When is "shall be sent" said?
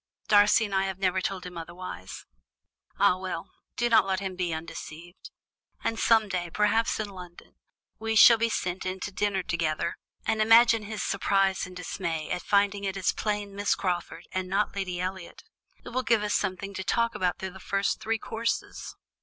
8.15-8.83